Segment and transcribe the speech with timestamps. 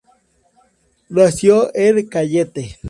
[1.09, 2.79] Nació en Cañete.